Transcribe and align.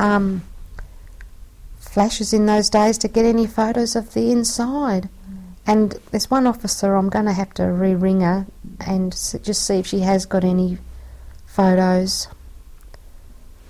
um, 0.00 0.42
flashes 1.78 2.32
in 2.32 2.46
those 2.46 2.70
days 2.70 2.98
to 2.98 3.08
get 3.08 3.24
any 3.24 3.46
photos 3.46 3.94
of 3.96 4.14
the 4.14 4.30
inside. 4.32 5.08
And 5.66 5.92
there's 6.10 6.30
one 6.30 6.46
officer 6.46 6.94
I'm 6.96 7.08
going 7.10 7.26
to 7.26 7.32
have 7.32 7.52
to 7.54 7.64
re-ring 7.64 8.22
her 8.22 8.46
and 8.80 9.12
s- 9.12 9.36
just 9.42 9.64
see 9.66 9.74
if 9.78 9.86
she 9.86 10.00
has 10.00 10.24
got 10.26 10.42
any 10.42 10.78
photos. 11.46 12.28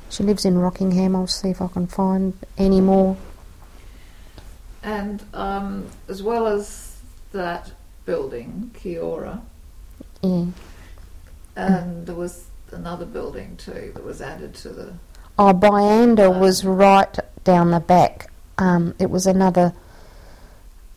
She 0.09 0.23
lives 0.23 0.45
in 0.45 0.59
Rockingham. 0.59 1.15
I'll 1.17 1.27
see 1.27 1.51
if 1.51 1.61
I 1.61 1.67
can 1.67 1.87
find 1.87 2.35
any 2.57 2.81
more. 2.81 3.17
And 4.83 5.23
um, 5.35 5.87
as 6.09 6.23
well 6.23 6.47
as 6.47 6.97
that 7.33 7.73
building, 8.07 8.71
Kia 8.75 9.01
Ora, 9.03 9.43
Yeah. 10.23 10.47
and 11.57 12.07
there 12.07 12.15
was 12.15 12.47
another 12.73 13.05
building 13.05 13.57
too 13.57 13.91
that 13.95 14.03
was 14.05 14.23
added 14.23 14.55
to 14.55 14.69
the. 14.71 14.95
Oh, 15.39 15.53
Byanda 15.53 16.39
was 16.39 16.65
right 16.65 17.19
down 17.45 17.71
the 17.71 17.81
back. 17.81 18.31
Um, 18.59 18.95
it 18.99 19.11
was 19.11 19.27
another. 19.27 19.73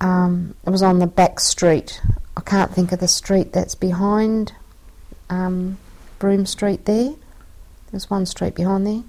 Um, 0.02 0.56
it 0.66 0.70
was 0.70 0.84
on 0.84 1.00
the 1.00 1.08
back 1.08 1.40
street. 1.40 2.02
I 2.36 2.42
can't 2.42 2.74
think 2.74 2.92
of 2.92 3.00
the 3.00 3.08
street 3.08 3.54
that's 3.54 3.76
behind 3.76 4.54
um, 5.30 5.78
Street 6.46 6.86
there. 6.86 7.16
There's 7.92 8.10
one 8.10 8.26
street 8.26 8.56
behind 8.56 8.88
there. 8.88 9.04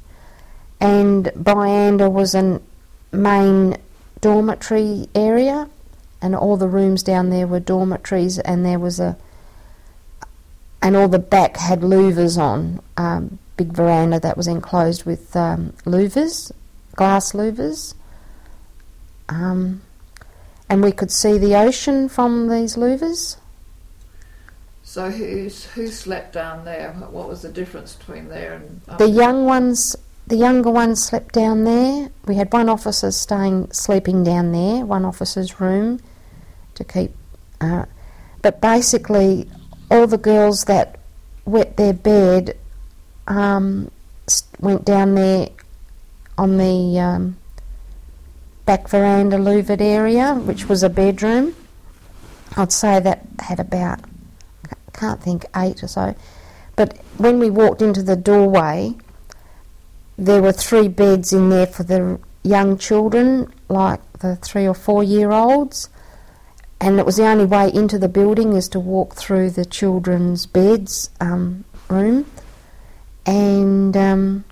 And 0.81 1.27
Byanda 1.27 2.11
was 2.11 2.35
a 2.35 2.61
main 3.13 3.77
dormitory 4.21 5.09
area, 5.15 5.69
and 6.21 6.35
all 6.35 6.57
the 6.57 6.67
rooms 6.67 7.05
down 7.05 7.31
there 7.31 7.47
were 7.47 7.61
dormitories, 7.61 8.41
and 8.41 8.67
there 8.67 8.81
was 8.81 8.99
a. 8.99 9.17
And 10.83 10.97
all 10.97 11.07
the 11.09 11.21
back 11.21 11.57
had 11.57 11.81
louvers 11.81 12.37
on, 12.37 12.81
um, 12.97 13.39
big 13.57 13.73
veranda 13.73 14.21
that 14.21 14.37
was 14.37 14.47
enclosed 14.47 15.05
with 15.05 15.35
um, 15.37 15.73
louvers, 15.85 16.51
glass 16.95 17.33
louvers. 17.33 17.95
Um, 19.29 19.83
and 20.69 20.83
we 20.83 20.93
could 20.93 21.11
see 21.11 21.39
the 21.39 21.55
ocean 21.55 22.09
from 22.09 22.49
these 22.49 22.77
louvers. 22.77 23.37
So 24.83 25.11
who's 25.11 25.65
who 25.67 25.89
slept 25.89 26.35
down 26.35 26.65
there? 26.65 26.93
What 26.93 27.29
was 27.29 27.43
the 27.43 27.49
difference 27.49 27.97
between 27.97 28.29
there 28.29 28.55
and 28.55 28.81
up 28.89 28.99
The 28.99 29.09
young 29.09 29.45
ones, 29.45 29.97
the 30.27 30.37
younger 30.37 30.71
ones 30.71 31.03
slept 31.03 31.35
down 31.35 31.65
there. 31.65 32.11
We 32.27 32.37
had 32.37 32.53
one 32.53 32.69
officer 32.69 33.11
staying, 33.11 33.73
sleeping 33.73 34.25
down 34.25 34.53
there, 34.53 34.85
one 34.85 35.05
officer's 35.05 35.59
room 35.61 36.01
to 36.75 36.85
keep. 36.85 37.13
Uh, 37.61 37.87
but 38.43 38.61
basically, 38.61 39.49
all 39.91 40.07
the 40.07 40.19
girls 40.19 40.65
that 40.65 40.99
wet 41.45 41.77
their 41.77 41.95
bed 41.95 42.57
um, 43.27 43.91
went 44.61 44.85
down 44.85 45.15
there 45.15 45.49
on 46.37 46.59
the 46.59 46.99
um, 46.99 47.37
back 48.67 48.89
veranda 48.89 49.39
louvered 49.39 49.83
area, 49.83 50.35
which 50.35 50.69
was 50.69 50.83
a 50.83 50.89
bedroom. 50.89 51.55
I'd 52.57 52.73
say 52.73 53.01
that 53.01 53.27
had 53.41 53.61
about, 53.61 54.01
I 54.71 54.91
can't 54.93 55.23
think, 55.23 55.45
eight 55.57 55.83
or 55.83 55.89
so. 55.89 56.15
But 56.77 56.99
when 57.19 57.39
we 57.39 57.51
walked 57.51 57.83
into 57.83 58.03
the 58.03 58.17
doorway, 58.17 58.95
there 60.17 60.43
were 60.43 60.53
three 60.53 60.89
beds 60.89 61.33
in 61.33 61.51
there 61.51 61.67
for 61.67 61.83
the 61.83 62.21
young 62.43 62.79
children, 62.79 63.53
like 63.69 64.01
the 64.21 64.37
three 64.37 64.67
or 64.67 64.75
four 64.75 65.03
year 65.03 65.33
olds. 65.33 65.89
And 66.81 66.99
it 66.99 67.07
was 67.07 67.17
the 67.17 67.27
only 67.27 67.47
way 67.47 67.73
into 67.73 67.99
the 67.99 68.09
building 68.09 68.55
is 68.55 68.69
to 68.69 68.81
walk 68.81 69.15
through 69.15 69.51
the 69.51 69.65
children's 69.65 70.47
beds 70.47 71.11
um, 71.21 71.65
room. 71.89 72.27
And 73.27 73.97
um, 73.97 74.45